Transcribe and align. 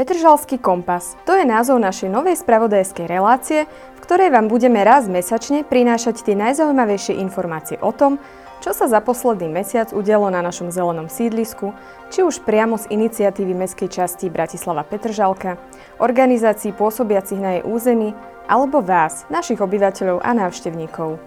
Petržalský 0.00 0.56
kompas. 0.56 1.12
To 1.28 1.36
je 1.36 1.44
názov 1.44 1.76
našej 1.76 2.08
novej 2.08 2.32
spravodajskej 2.40 3.04
relácie, 3.04 3.68
v 3.68 4.00
ktorej 4.00 4.32
vám 4.32 4.48
budeme 4.48 4.80
raz 4.80 5.04
mesačne 5.04 5.60
prinášať 5.60 6.24
tie 6.24 6.32
najzaujímavejšie 6.40 7.20
informácie 7.20 7.76
o 7.84 7.92
tom, 7.92 8.16
čo 8.64 8.72
sa 8.72 8.88
za 8.88 9.04
posledný 9.04 9.52
mesiac 9.52 9.92
udialo 9.92 10.32
na 10.32 10.40
našom 10.40 10.72
zelenom 10.72 11.12
sídlisku, 11.12 11.76
či 12.08 12.24
už 12.24 12.40
priamo 12.48 12.80
z 12.80 12.88
iniciatívy 12.96 13.52
mestskej 13.52 13.92
časti 13.92 14.32
Bratislava 14.32 14.88
Petržalka, 14.88 15.60
organizácií 16.00 16.72
pôsobiacich 16.72 17.36
na 17.36 17.60
jej 17.60 17.68
území, 17.68 18.16
alebo 18.48 18.80
vás, 18.80 19.28
našich 19.28 19.60
obyvateľov 19.60 20.24
a 20.24 20.32
návštevníkov. 20.32 21.20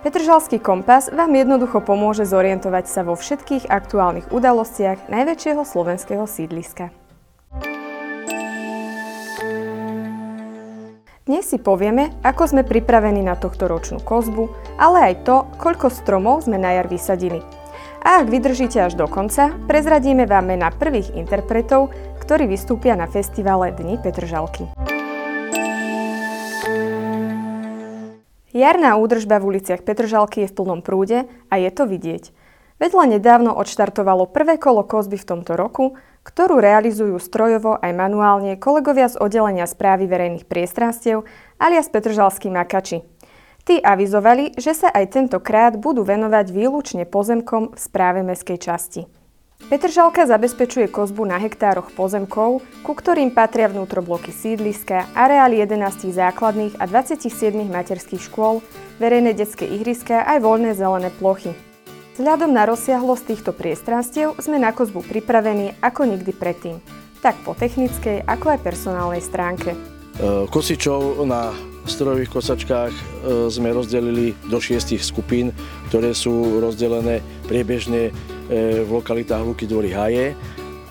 Petržalský 0.00 0.56
kompas 0.56 1.12
vám 1.12 1.36
jednoducho 1.36 1.84
pomôže 1.84 2.24
zorientovať 2.24 2.88
sa 2.88 3.04
vo 3.04 3.12
všetkých 3.12 3.68
aktuálnych 3.68 4.32
udalostiach 4.32 5.12
najväčšieho 5.12 5.60
slovenského 5.68 6.24
sídliska. 6.24 7.03
Dnes 11.24 11.48
si 11.48 11.56
povieme, 11.56 12.12
ako 12.20 12.52
sme 12.52 12.68
pripravení 12.68 13.24
na 13.24 13.32
tohto 13.32 13.64
ročnú 13.64 13.96
kozbu, 13.96 14.52
ale 14.76 15.08
aj 15.08 15.14
to, 15.24 15.48
koľko 15.56 15.88
stromov 15.88 16.44
sme 16.44 16.60
na 16.60 16.76
jar 16.76 16.84
vysadili. 16.84 17.40
A 18.04 18.20
ak 18.20 18.28
vydržíte 18.28 18.76
až 18.76 18.92
do 18.92 19.08
konca, 19.08 19.56
prezradíme 19.64 20.28
vám 20.28 20.52
mena 20.52 20.68
prvých 20.68 21.16
interpretov, 21.16 21.96
ktorí 22.20 22.44
vystúpia 22.44 22.92
na 22.92 23.08
festivale 23.08 23.72
Dni 23.72 23.96
Petržalky. 24.04 24.68
Jarná 28.52 29.00
údržba 29.00 29.40
v 29.40 29.56
uliciach 29.56 29.80
Petržalky 29.80 30.44
je 30.44 30.52
v 30.52 30.56
plnom 30.60 30.84
prúde 30.84 31.24
a 31.48 31.54
je 31.56 31.72
to 31.72 31.88
vidieť. 31.88 32.36
Vedľa 32.76 33.16
nedávno 33.16 33.56
odštartovalo 33.56 34.28
prvé 34.28 34.60
kolo 34.60 34.84
kozby 34.84 35.16
v 35.16 35.24
tomto 35.24 35.56
roku, 35.56 35.96
ktorú 36.24 36.58
realizujú 36.58 37.20
strojovo 37.20 37.76
aj 37.78 37.92
manuálne 37.92 38.56
kolegovia 38.56 39.12
z 39.12 39.20
oddelenia 39.20 39.68
správy 39.68 40.08
verejných 40.08 40.48
priestranstiev 40.48 41.28
alias 41.60 41.92
Petržalskí 41.92 42.48
makači. 42.48 43.04
Tí 43.64 43.80
avizovali, 43.80 44.56
že 44.60 44.76
sa 44.76 44.92
aj 44.92 45.16
tentokrát 45.16 45.76
budú 45.76 46.04
venovať 46.04 46.52
výlučne 46.52 47.04
pozemkom 47.08 47.72
v 47.72 47.78
správe 47.80 48.20
mestskej 48.20 48.58
časti. 48.60 49.02
Petržalka 49.64 50.28
zabezpečuje 50.28 50.92
kozbu 50.92 51.24
na 51.24 51.40
hektároch 51.40 51.88
pozemkov, 51.96 52.60
ku 52.84 52.92
ktorým 52.92 53.32
patria 53.32 53.72
vnútrobloky 53.72 54.28
sídliska, 54.28 55.08
areál 55.16 55.56
11 55.56 56.12
základných 56.12 56.76
a 56.76 56.84
27 56.84 57.64
materských 57.72 58.20
škôl, 58.20 58.60
verejné 59.00 59.32
detské 59.32 59.64
ihriska 59.64 60.20
aj 60.28 60.44
voľné 60.44 60.76
zelené 60.76 61.08
plochy. 61.16 61.56
Vzhľadom 62.14 62.54
na 62.54 62.62
rozsiahlosť 62.62 63.24
týchto 63.26 63.50
priestranstiev 63.50 64.38
sme 64.38 64.62
na 64.62 64.70
kozbu 64.70 65.02
pripravení 65.02 65.74
ako 65.82 66.14
nikdy 66.14 66.30
predtým, 66.30 66.78
tak 67.18 67.34
po 67.42 67.58
technickej 67.58 68.22
ako 68.22 68.54
aj 68.54 68.62
personálnej 68.62 69.18
stránke. 69.18 69.74
E, 69.74 69.78
kosičov 70.46 71.26
na 71.26 71.50
strojových 71.90 72.30
kosačkách 72.30 72.94
e, 72.94 73.02
sme 73.50 73.74
rozdelili 73.74 74.30
do 74.46 74.62
šiestich 74.62 75.02
skupín, 75.02 75.50
ktoré 75.90 76.14
sú 76.14 76.62
rozdelené 76.62 77.18
priebežne 77.50 78.14
e, 78.46 78.86
v 78.86 78.90
lokalitách 78.94 79.42
Luky 79.42 79.66
Dvory 79.66 79.90
Haje 79.90 80.38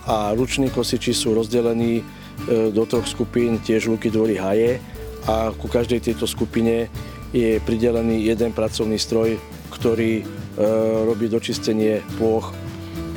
a 0.03 0.35
ruční 0.35 0.75
kosiči 0.75 1.15
sú 1.15 1.39
rozdelení 1.39 2.03
do 2.51 2.83
troch 2.83 3.07
skupín 3.07 3.63
tiež 3.63 3.87
Luky 3.87 4.11
Dvory 4.11 4.35
Haje 4.35 4.83
a 5.23 5.55
ku 5.55 5.71
každej 5.71 6.03
tejto 6.03 6.27
skupine 6.27 6.91
je 7.31 7.63
pridelený 7.63 8.27
jeden 8.27 8.51
pracovný 8.51 8.99
stroj, 8.99 9.39
ktorý 9.73 10.43
E, 10.53 10.69
robí 11.09 11.25
dočistenie 11.33 12.05
plôch. 12.21 12.53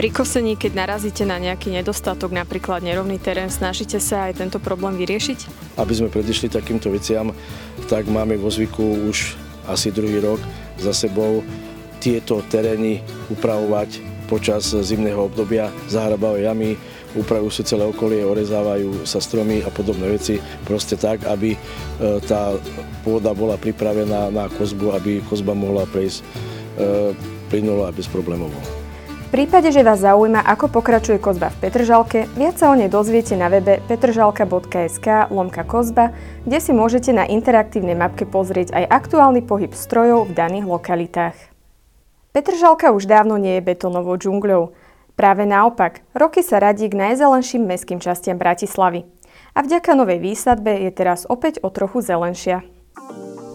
Pri 0.00 0.08
kosení, 0.08 0.56
keď 0.56 0.72
narazíte 0.72 1.24
na 1.28 1.36
nejaký 1.36 1.68
nedostatok, 1.68 2.32
napríklad 2.32 2.80
nerovný 2.80 3.20
terén, 3.20 3.52
snažíte 3.52 4.00
sa 4.00 4.28
aj 4.28 4.40
tento 4.40 4.56
problém 4.60 4.96
vyriešiť? 4.96 5.72
Aby 5.76 5.92
sme 5.92 6.08
predišli 6.08 6.48
takýmto 6.48 6.88
veciam, 6.88 7.36
tak 7.92 8.08
máme 8.08 8.40
vo 8.40 8.48
zvyku 8.48 9.08
už 9.08 9.36
asi 9.68 9.92
druhý 9.92 10.20
rok 10.20 10.40
za 10.80 10.96
sebou 10.96 11.44
tieto 12.00 12.40
terény 12.48 13.04
upravovať 13.32 14.00
počas 14.32 14.68
zimného 14.72 15.28
obdobia, 15.28 15.68
zahrabávajú 15.92 16.44
jamy, 16.44 16.70
upravujú 17.16 17.52
si 17.52 17.64
celé 17.64 17.88
okolie, 17.88 18.20
orezávajú 18.22 19.08
sa 19.08 19.18
stromy 19.18 19.64
a 19.64 19.72
podobné 19.72 20.12
veci, 20.12 20.38
proste 20.68 21.00
tak, 21.00 21.24
aby 21.24 21.56
e, 21.56 21.58
tá 22.28 22.52
pôda 23.02 23.32
bola 23.32 23.56
pripravená 23.56 24.28
na 24.28 24.46
kozbu, 24.52 24.92
aby 24.94 25.24
kozba 25.26 25.56
mohla 25.56 25.88
prejsť 25.88 26.20
E, 26.76 27.16
plynulo 27.48 27.88
a 27.88 27.94
bezproblémovo. 27.94 28.58
V 29.08 29.28
prípade, 29.32 29.72
že 29.72 29.86
vás 29.86 30.02
zaujíma, 30.02 30.44
ako 30.44 30.70
pokračuje 30.70 31.18
kozba 31.18 31.50
v 31.54 31.66
Petržalke, 31.66 32.26
viac 32.34 32.58
sa 32.58 32.70
o 32.70 32.76
nej 32.76 32.90
dozviete 32.90 33.32
na 33.38 33.48
webe 33.48 33.80
petržalka.sk 33.86 35.30
lomka 35.30 35.62
kozba, 35.62 36.12
kde 36.42 36.58
si 36.58 36.74
môžete 36.74 37.14
na 37.14 37.24
interaktívnej 37.26 37.94
mapke 37.94 38.26
pozrieť 38.28 38.74
aj 38.74 38.84
aktuálny 38.92 39.46
pohyb 39.46 39.72
strojov 39.72 40.30
v 40.30 40.36
daných 40.36 40.66
lokalitách. 40.68 41.36
Petržalka 42.34 42.92
už 42.92 43.08
dávno 43.08 43.40
nie 43.40 43.56
je 43.58 43.66
betónovou 43.66 44.18
džungľou. 44.20 44.76
Práve 45.16 45.48
naopak, 45.48 46.04
roky 46.12 46.44
sa 46.44 46.60
radí 46.60 46.92
k 46.92 47.00
najzelenším 47.00 47.64
mestským 47.64 48.04
častiam 48.04 48.36
Bratislavy. 48.36 49.08
A 49.56 49.64
vďaka 49.64 49.96
novej 49.96 50.20
výsadbe 50.20 50.76
je 50.84 50.92
teraz 50.92 51.24
opäť 51.24 51.64
o 51.64 51.72
trochu 51.72 52.04
zelenšia. 52.04 52.60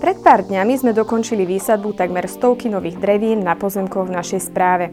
Pred 0.01 0.17
pár 0.25 0.41
dňami 0.49 0.73
sme 0.81 0.97
dokončili 0.97 1.45
výsadbu 1.45 1.93
takmer 1.93 2.25
stovky 2.25 2.73
nových 2.73 2.97
drevín 2.97 3.45
na 3.45 3.53
pozemkoch 3.53 4.09
v 4.09 4.17
našej 4.17 4.49
správe. 4.49 4.89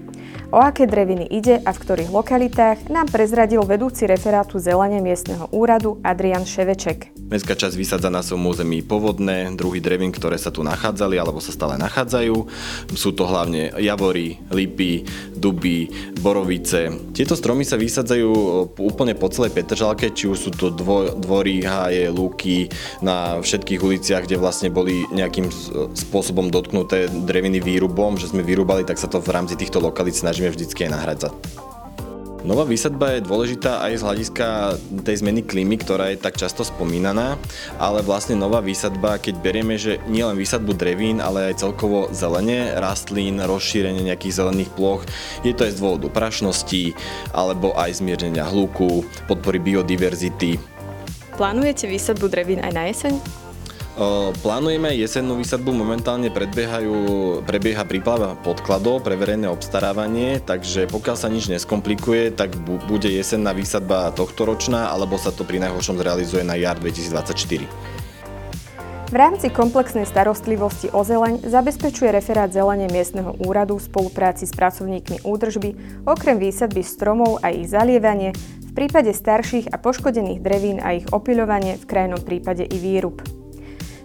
O 0.52 0.60
aké 0.60 0.84
dreviny 0.84 1.24
ide 1.32 1.64
a 1.64 1.72
v 1.72 1.80
ktorých 1.80 2.12
lokalitách 2.12 2.92
nám 2.92 3.08
prezradil 3.08 3.64
vedúci 3.64 4.04
referátu 4.04 4.60
zelene 4.60 5.00
miestneho 5.00 5.48
úradu 5.48 5.96
Adrian 6.04 6.44
Ševeček. 6.44 7.16
Mestská 7.28 7.56
časť 7.56 7.76
vysadza 7.76 8.08
na 8.08 8.24
svojom 8.24 8.52
území 8.52 8.80
povodné, 8.80 9.52
druhy 9.52 9.80
drevín, 9.80 10.12
ktoré 10.12 10.40
sa 10.40 10.48
tu 10.48 10.64
nachádzali 10.64 11.20
alebo 11.20 11.40
sa 11.40 11.52
stále 11.52 11.76
nachádzajú. 11.80 12.36
Sú 12.96 13.12
to 13.12 13.28
hlavne 13.28 13.76
javory, 13.80 14.40
lipy, 14.48 15.04
duby, 15.36 15.88
borovice. 16.20 16.88
Tieto 17.12 17.36
stromy 17.36 17.68
sa 17.68 17.76
vysadzajú 17.76 18.28
úplne 18.80 19.12
po 19.12 19.28
celej 19.28 19.52
Petržalke, 19.52 20.12
či 20.16 20.32
už 20.32 20.48
sú 20.48 20.50
to 20.56 20.72
dvo, 20.72 21.12
dvory, 21.16 21.64
háje, 21.64 22.08
lúky, 22.08 22.72
na 23.04 23.40
všetkých 23.44 23.80
uliciach, 23.84 24.24
kde 24.24 24.40
vlastne 24.40 24.72
boli 24.72 24.97
nejakým 25.12 25.52
spôsobom 25.94 26.50
dotknuté 26.50 27.06
dreviny 27.06 27.62
výrubom, 27.62 28.18
že 28.18 28.32
sme 28.32 28.42
vyrúbali, 28.42 28.82
tak 28.82 28.98
sa 28.98 29.06
to 29.06 29.22
v 29.22 29.30
rámci 29.30 29.54
týchto 29.54 29.78
lokalít 29.78 30.18
snažíme 30.18 30.50
vždycky 30.50 30.88
aj 30.88 30.94
nahradzať. 30.96 31.34
Nová 32.46 32.62
výsadba 32.62 33.18
je 33.18 33.26
dôležitá 33.26 33.82
aj 33.82 33.98
z 33.98 34.04
hľadiska 34.06 34.46
tej 35.02 35.26
zmeny 35.26 35.42
klímy, 35.42 35.74
ktorá 35.82 36.14
je 36.14 36.22
tak 36.22 36.38
často 36.38 36.62
spomínaná, 36.62 37.34
ale 37.82 37.98
vlastne 38.06 38.38
nová 38.38 38.62
výsadba, 38.62 39.18
keď 39.18 39.42
berieme, 39.42 39.74
že 39.74 39.98
nielen 40.06 40.38
výsadbu 40.38 40.70
drevín, 40.78 41.18
ale 41.18 41.50
aj 41.50 41.66
celkovo 41.66 42.06
zelenie, 42.14 42.78
rastlín, 42.78 43.42
rozšírenie 43.42 44.06
nejakých 44.06 44.38
zelených 44.38 44.70
ploch, 44.78 45.02
je 45.42 45.50
to 45.50 45.66
aj 45.66 45.74
z 45.74 45.80
dôvodu 45.82 46.08
prašnosti 46.14 46.94
alebo 47.34 47.74
aj 47.74 47.98
zmiernenia 47.98 48.46
hluku, 48.46 49.02
podpory 49.26 49.58
biodiverzity. 49.58 50.62
Plánujete 51.34 51.90
výsadbu 51.90 52.30
drevín 52.30 52.62
aj 52.62 52.72
na 52.72 52.86
jeseň? 52.86 53.18
Plánujeme 54.38 54.94
jesennú 54.94 55.34
výsadbu, 55.34 55.74
momentálne 55.74 56.30
predbiehajú, 56.30 56.94
prebieha 57.42 57.82
príprava 57.82 58.38
podkladov 58.46 59.02
pre 59.02 59.18
verejné 59.18 59.50
obstarávanie, 59.50 60.38
takže 60.38 60.86
pokiaľ 60.86 61.16
sa 61.18 61.26
nič 61.26 61.50
neskomplikuje, 61.50 62.30
tak 62.30 62.54
bude 62.62 63.10
jesenná 63.10 63.50
výsadba 63.50 64.14
tohto 64.14 64.46
ročná, 64.46 64.94
alebo 64.94 65.18
sa 65.18 65.34
to 65.34 65.42
pri 65.42 65.58
najhoršom 65.66 65.98
zrealizuje 65.98 66.46
na 66.46 66.54
jar 66.54 66.78
2024. 66.78 67.66
V 69.08 69.16
rámci 69.18 69.50
komplexnej 69.50 70.06
starostlivosti 70.06 70.94
o 70.94 71.02
zeleň 71.02 71.42
zabezpečuje 71.42 72.14
referát 72.14 72.54
zelene 72.54 72.86
miestneho 72.94 73.34
úradu 73.42 73.82
v 73.82 73.86
spolupráci 73.88 74.46
s 74.46 74.54
pracovníkmi 74.54 75.26
údržby 75.26 75.74
okrem 76.06 76.38
výsadby 76.38 76.86
stromov 76.86 77.42
a 77.42 77.50
ich 77.50 77.66
zalievanie, 77.66 78.30
v 78.62 78.70
prípade 78.78 79.10
starších 79.10 79.74
a 79.74 79.80
poškodených 79.82 80.38
drevín 80.38 80.78
a 80.78 80.94
ich 80.94 81.08
opiľovanie, 81.10 81.82
v 81.82 81.88
krajnom 81.88 82.22
prípade 82.22 82.62
i 82.62 82.78
výrub. 82.78 83.37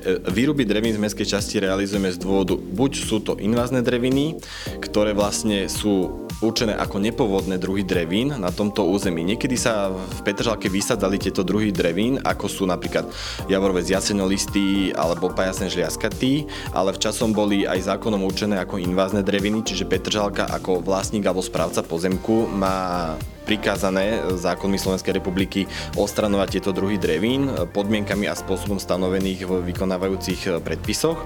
Výruby 0.04 0.68
drevín 0.68 0.96
z 0.96 1.00
mestskej 1.00 1.28
časti 1.40 1.64
realizujeme 1.64 2.12
z 2.12 2.20
dôvodu, 2.20 2.60
buď 2.60 2.92
sú 3.00 3.24
to 3.24 3.40
invázne 3.40 3.80
dreviny, 3.80 4.36
ktoré 4.84 5.16
vlastne 5.16 5.72
sú 5.72 6.28
určené 6.44 6.76
ako 6.76 7.00
nepovodné 7.00 7.56
druhy 7.56 7.88
drevín 7.88 8.36
na 8.36 8.52
tomto 8.52 8.84
území. 8.84 9.24
Niekedy 9.24 9.56
sa 9.56 9.96
v 9.96 10.20
Petržalke 10.28 10.68
vysadzali 10.68 11.16
tieto 11.16 11.40
druhy 11.48 11.72
drevín, 11.72 12.20
ako 12.20 12.52
sú 12.52 12.64
napríklad 12.68 13.08
javorové 13.48 13.80
zjasenolisty 13.80 14.92
alebo 14.92 15.32
pajasné 15.32 15.72
žliaskatý, 15.72 16.52
ale 16.76 16.92
v 16.92 17.00
časom 17.00 17.32
boli 17.32 17.64
aj 17.64 17.96
zákonom 17.96 18.28
určené 18.28 18.60
ako 18.60 18.84
invázne 18.84 19.24
dreviny, 19.24 19.64
čiže 19.64 19.88
Petržalka 19.88 20.52
ako 20.52 20.84
vlastník 20.84 21.24
alebo 21.24 21.40
správca 21.40 21.80
pozemku 21.80 22.52
má 22.52 23.16
prikázané 23.44 24.24
zákonmi 24.40 24.80
Slovenskej 24.80 25.20
republiky 25.20 25.68
ostranovať 26.00 26.60
tieto 26.60 26.72
druhy 26.72 26.98
drevín 26.98 27.52
podmienkami 27.72 28.26
a 28.28 28.36
spôsobom 28.40 28.80
stanovených 28.80 29.46
v 29.46 29.52
vykonávajúcich 29.70 30.64
predpisoch. 30.64 31.20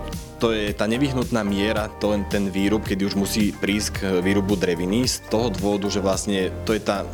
To 0.44 0.54
je 0.54 0.74
tá 0.74 0.86
nevyhnutná 0.86 1.42
miera, 1.42 1.90
to 1.98 2.14
len 2.14 2.26
ten 2.30 2.50
výrub, 2.50 2.86
kedy 2.86 3.08
už 3.08 3.16
musí 3.18 3.54
prísť 3.54 3.90
k 3.94 4.00
výrubu 4.22 4.58
dreviny 4.58 5.10
z 5.10 5.26
toho 5.30 5.50
dôvodu, 5.50 5.90
že 5.90 6.04
vlastne 6.04 6.50
to 6.66 6.74
je 6.74 6.82
tá 6.82 7.08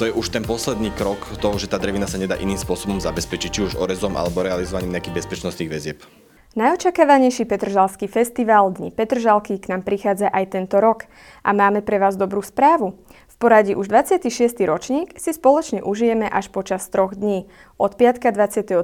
to 0.00 0.08
je 0.08 0.16
už 0.16 0.32
ten 0.32 0.40
posledný 0.40 0.88
krok 0.96 1.20
toho, 1.44 1.60
že 1.60 1.68
tá 1.68 1.76
drevina 1.76 2.08
sa 2.08 2.16
nedá 2.16 2.32
iným 2.32 2.56
spôsobom 2.56 3.04
zabezpečiť, 3.04 3.50
či 3.52 3.60
už 3.68 3.76
orezom 3.76 4.16
alebo 4.16 4.40
realizovaním 4.40 4.96
nejakých 4.96 5.20
bezpečnostných 5.20 5.68
väzieb. 5.68 6.00
Najočakávanejší 6.56 7.46
Petržalský 7.46 8.10
festival 8.10 8.74
Dni 8.74 8.90
Petržalky 8.90 9.62
k 9.62 9.70
nám 9.70 9.86
prichádza 9.86 10.26
aj 10.32 10.56
tento 10.56 10.82
rok 10.82 11.06
a 11.46 11.54
máme 11.54 11.78
pre 11.78 12.00
vás 12.02 12.18
dobrú 12.18 12.42
správu 12.42 12.98
poradí 13.40 13.72
už 13.72 13.88
26. 13.88 14.28
ročník 14.68 15.16
si 15.16 15.32
spoločne 15.32 15.80
užijeme 15.80 16.28
až 16.28 16.52
počas 16.52 16.84
troch 16.92 17.16
dní, 17.16 17.48
od 17.80 17.96
piatka 17.96 18.28
23. 18.28 18.76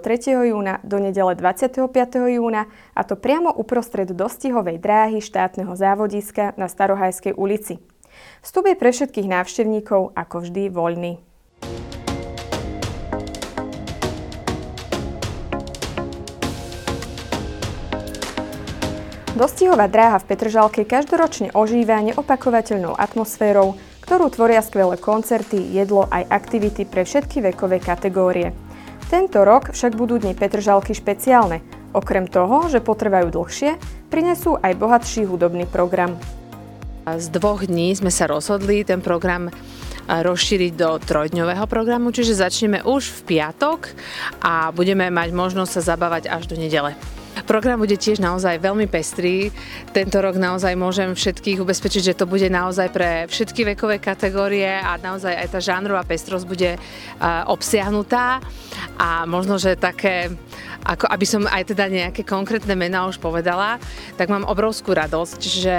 júna 0.48 0.80
do 0.80 0.96
nedele 0.96 1.36
25. 1.36 1.92
júna 2.32 2.64
a 2.96 3.00
to 3.04 3.20
priamo 3.20 3.52
uprostred 3.52 4.08
dostihovej 4.08 4.80
dráhy 4.80 5.20
štátneho 5.20 5.76
závodiska 5.76 6.56
na 6.56 6.72
Starohajskej 6.72 7.36
ulici. 7.36 7.84
Vstup 8.40 8.72
je 8.72 8.80
pre 8.80 8.96
všetkých 8.96 9.28
návštevníkov 9.28 10.16
ako 10.16 10.36
vždy 10.48 10.72
voľný. 10.72 11.12
Dostihová 19.36 19.84
dráha 19.84 20.16
v 20.16 20.32
Petržalke 20.32 20.88
každoročne 20.88 21.52
ožíva 21.52 22.00
neopakovateľnou 22.00 22.96
atmosférou, 22.96 23.76
ktorú 24.06 24.30
tvoria 24.30 24.62
skvelé 24.62 24.94
koncerty, 24.94 25.58
jedlo 25.74 26.06
aj 26.06 26.30
aktivity 26.30 26.86
pre 26.86 27.02
všetky 27.02 27.42
vekové 27.42 27.82
kategórie. 27.82 28.54
Tento 29.10 29.42
rok 29.42 29.74
však 29.74 29.98
budú 29.98 30.22
dni 30.22 30.38
Petržalky 30.38 30.94
špeciálne. 30.94 31.62
Okrem 31.90 32.30
toho, 32.30 32.70
že 32.70 32.78
potrvajú 32.78 33.34
dlhšie, 33.34 33.74
prinesú 34.06 34.62
aj 34.62 34.78
bohatší 34.78 35.26
hudobný 35.26 35.66
program. 35.66 36.14
Z 37.06 37.34
dvoch 37.34 37.66
dní 37.66 37.94
sme 37.98 38.14
sa 38.14 38.30
rozhodli 38.30 38.86
ten 38.86 39.02
program 39.02 39.50
rozšíriť 40.06 40.72
do 40.78 41.02
trojdňového 41.02 41.66
programu, 41.66 42.14
čiže 42.14 42.38
začneme 42.38 42.86
už 42.86 43.10
v 43.10 43.20
piatok 43.34 43.90
a 44.38 44.70
budeme 44.70 45.10
mať 45.10 45.34
možnosť 45.34 45.70
sa 45.70 45.94
zabávať 45.94 46.30
až 46.30 46.46
do 46.46 46.54
nedele. 46.54 46.94
Program 47.44 47.76
bude 47.76 48.00
tiež 48.00 48.16
naozaj 48.16 48.64
veľmi 48.64 48.88
pestrý. 48.88 49.52
Tento 49.92 50.16
rok 50.24 50.40
naozaj 50.40 50.72
môžem 50.72 51.12
všetkých 51.12 51.60
ubezpečiť, 51.60 52.02
že 52.12 52.16
to 52.16 52.24
bude 52.24 52.48
naozaj 52.48 52.88
pre 52.88 53.28
všetky 53.28 53.76
vekové 53.76 54.00
kategórie 54.00 54.80
a 54.80 54.96
naozaj 54.96 55.36
aj 55.36 55.48
tá 55.52 55.60
žánrová 55.60 56.00
pestrosť 56.08 56.48
bude 56.48 56.80
obsiahnutá 57.44 58.40
a 58.96 59.28
možno, 59.28 59.60
že 59.60 59.76
také 59.76 60.32
ako 60.86 61.10
aby 61.10 61.26
som 61.26 61.42
aj 61.50 61.74
teda 61.74 61.90
nejaké 61.90 62.22
konkrétne 62.22 62.78
mená 62.78 63.10
už 63.10 63.18
povedala, 63.18 63.82
tak 64.14 64.30
mám 64.30 64.46
obrovskú 64.46 64.94
radosť, 64.94 65.40
že 65.42 65.78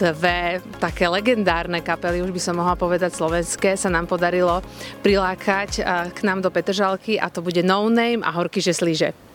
dve 0.00 0.64
také 0.80 1.04
legendárne 1.04 1.84
kapely, 1.84 2.24
už 2.24 2.32
by 2.32 2.40
som 2.40 2.56
mohla 2.56 2.72
povedať 2.72 3.12
slovenské, 3.12 3.76
sa 3.76 3.92
nám 3.92 4.08
podarilo 4.08 4.64
prilákať 5.04 5.84
k 6.16 6.18
nám 6.24 6.40
do 6.40 6.48
Petržalky 6.48 7.20
a 7.20 7.28
to 7.28 7.44
bude 7.44 7.60
No 7.60 7.92
Name 7.92 8.24
a 8.24 8.32
Horky 8.32 8.64
Žeslíže. 8.64 9.31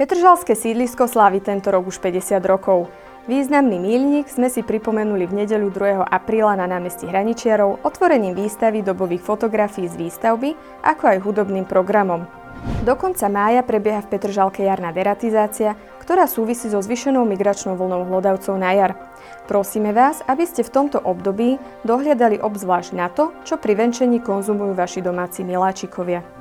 Petržalské 0.00 0.56
sídlisko 0.56 1.04
slávi 1.04 1.44
tento 1.44 1.68
rok 1.68 1.92
už 1.92 2.00
50 2.00 2.40
rokov. 2.48 2.88
Významný 3.28 3.76
mílnik 3.76 4.32
sme 4.32 4.48
si 4.48 4.64
pripomenuli 4.64 5.28
v 5.28 5.44
nedeľu 5.44 5.68
2. 5.76 6.08
apríla 6.08 6.56
na 6.56 6.64
námestí 6.64 7.04
Hraničiarov 7.04 7.84
otvorením 7.84 8.32
výstavy 8.32 8.80
dobových 8.80 9.20
fotografií 9.20 9.84
z 9.92 10.00
výstavby, 10.00 10.56
ako 10.80 11.04
aj 11.04 11.18
hudobným 11.20 11.68
programom. 11.68 12.24
Do 12.80 12.96
konca 12.96 13.28
mája 13.28 13.60
prebieha 13.60 14.00
v 14.00 14.16
Petržalke 14.16 14.64
jarná 14.64 14.88
deratizácia, 14.88 15.76
ktorá 16.00 16.24
súvisí 16.24 16.72
so 16.72 16.80
zvyšenou 16.80 17.28
migračnou 17.28 17.76
vlnou 17.76 18.08
hlodavcov 18.08 18.56
na 18.56 18.72
jar. 18.72 18.96
Prosíme 19.52 19.92
vás, 19.92 20.24
aby 20.24 20.48
ste 20.48 20.64
v 20.64 20.80
tomto 20.80 20.96
období 20.96 21.60
dohľadali 21.84 22.40
obzvlášť 22.40 22.96
na 22.96 23.12
to, 23.12 23.36
čo 23.44 23.60
pri 23.60 23.76
venčení 23.76 24.24
konzumujú 24.24 24.72
vaši 24.72 25.04
domáci 25.04 25.44
miláčikovia. 25.44 26.39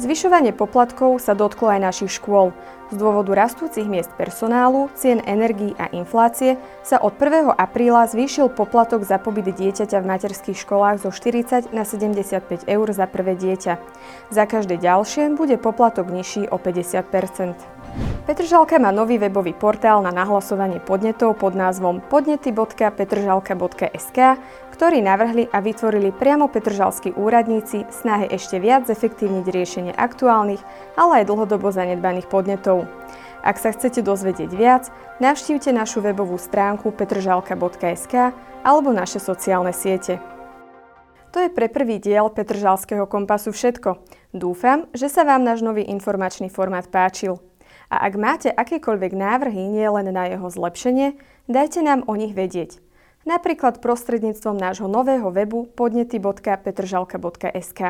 Zvyšovanie 0.00 0.56
poplatkov 0.56 1.20
sa 1.20 1.36
dotklo 1.36 1.76
aj 1.76 1.92
našich 1.92 2.16
škôl. 2.16 2.56
Z 2.88 2.96
dôvodu 2.96 3.36
rastúcich 3.36 3.84
miest 3.84 4.08
personálu, 4.16 4.88
cien 4.96 5.20
energií 5.28 5.76
a 5.76 5.92
inflácie 5.92 6.56
sa 6.80 6.96
od 6.96 7.12
1. 7.20 7.52
apríla 7.52 8.08
zvýšil 8.08 8.48
poplatok 8.48 9.04
za 9.04 9.20
pobyt 9.20 9.52
dieťaťa 9.52 10.00
v 10.00 10.08
materských 10.08 10.56
školách 10.56 11.04
zo 11.04 11.12
40 11.12 11.76
na 11.76 11.84
75 11.84 12.64
eur 12.64 12.86
za 12.96 13.04
prvé 13.04 13.36
dieťa. 13.36 13.76
Za 14.32 14.44
každé 14.48 14.80
ďalšie 14.80 15.36
bude 15.36 15.60
poplatok 15.60 16.08
nižší 16.08 16.48
o 16.48 16.56
50 16.56 17.04
Petržalka 18.20 18.76
má 18.76 18.92
nový 18.92 19.16
webový 19.16 19.56
portál 19.56 20.04
na 20.04 20.12
nahlasovanie 20.12 20.76
podnetov 20.76 21.40
pod 21.40 21.56
názvom 21.56 22.04
podnety.petržalka.sk, 22.12 24.18
ktorý 24.76 25.00
navrhli 25.00 25.48
a 25.48 25.64
vytvorili 25.64 26.12
priamo 26.12 26.52
petržalskí 26.52 27.16
úradníci 27.16 27.88
v 27.88 27.92
snahe 27.92 28.28
ešte 28.28 28.60
viac 28.60 28.84
zefektívniť 28.84 29.46
riešenie 29.48 29.96
aktuálnych, 29.96 30.60
ale 31.00 31.24
aj 31.24 31.32
dlhodobo 31.32 31.72
zanedbaných 31.72 32.28
podnetov. 32.28 32.84
Ak 33.40 33.56
sa 33.56 33.72
chcete 33.72 34.04
dozvedieť 34.04 34.52
viac, 34.52 34.92
navštívte 35.16 35.72
našu 35.72 36.04
webovú 36.04 36.36
stránku 36.36 36.92
petržalka.sk 36.92 38.36
alebo 38.60 38.92
naše 38.92 39.16
sociálne 39.16 39.72
siete. 39.72 40.20
To 41.32 41.40
je 41.40 41.48
pre 41.48 41.72
prvý 41.72 41.96
diel 41.96 42.28
Petržalského 42.28 43.08
kompasu 43.08 43.48
všetko. 43.54 43.96
Dúfam, 44.36 44.92
že 44.92 45.08
sa 45.08 45.24
vám 45.24 45.40
náš 45.40 45.64
nový 45.64 45.88
informačný 45.88 46.52
formát 46.52 46.84
páčil. 46.90 47.49
A 47.90 48.06
ak 48.06 48.14
máte 48.14 48.54
akékoľvek 48.54 49.18
návrhy 49.18 49.66
nie 49.66 49.90
len 49.90 50.14
na 50.14 50.30
jeho 50.30 50.46
zlepšenie, 50.46 51.18
dajte 51.50 51.82
nám 51.82 52.06
o 52.06 52.14
nich 52.14 52.38
vedieť. 52.38 52.78
Napríklad 53.26 53.82
prostredníctvom 53.82 54.56
nášho 54.56 54.88
nového 54.88 55.30
webu 55.34 55.66
podnety.petržalka.sk. 55.74 57.80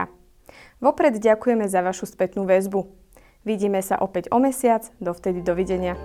Vopred 0.81 1.21
ďakujeme 1.21 1.69
za 1.69 1.85
vašu 1.85 2.09
spätnú 2.09 2.49
väzbu. 2.49 2.89
Vidíme 3.45 3.85
sa 3.85 4.01
opäť 4.01 4.33
o 4.33 4.41
mesiac, 4.41 4.89
dovtedy 4.99 5.45
dovidenia. 5.45 6.01